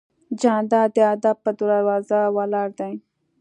[0.41, 2.93] جانداد د ادب په دروازه ولاړ دی.